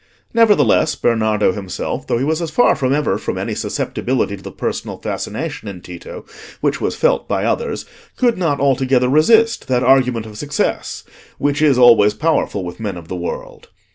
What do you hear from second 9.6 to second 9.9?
that